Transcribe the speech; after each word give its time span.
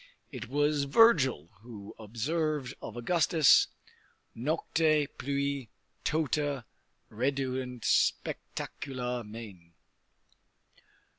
It 0.31 0.47
was 0.49 0.85
Virgil 0.85 1.49
who 1.61 1.93
observed 1.99 2.73
of 2.81 2.97
Augustus: 2.97 3.67
Nocte 4.35 5.07
pluit 5.19 5.67
tota 6.03 6.65
redeunt 7.11 7.85
spectacula 7.85 9.23
mane. 9.23 9.73